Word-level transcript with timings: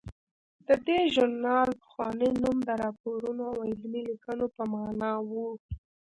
د 0.67 0.69
دې 0.85 0.99
ژورنال 1.13 1.69
پخوانی 1.81 2.31
نوم 2.41 2.57
د 2.67 2.69
راپورونو 2.83 3.43
او 3.53 3.57
علمي 3.69 4.01
لیکنو 4.09 4.45
په 4.55 4.63
مانا 4.73 5.11
و. 5.29 5.31